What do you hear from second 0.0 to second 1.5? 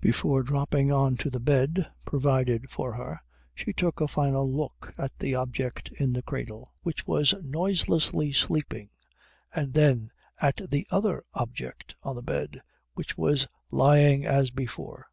Before dropping on to the